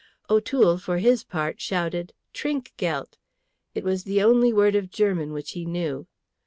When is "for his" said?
0.79-1.23